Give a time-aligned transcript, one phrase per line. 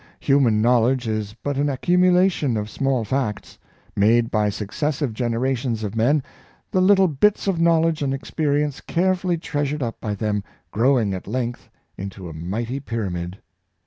[0.21, 3.59] Human knowledge is but an accumulation of small facts,
[3.95, 6.23] made by successive gener' ations of men,
[6.71, 11.27] the little bits of knowledge and experi ence carefully treasured up by them growing at
[11.27, 11.69] length Garfield?
[11.69, 12.15] s Success.
[12.15, 13.41] 247 into a mighty pyramid.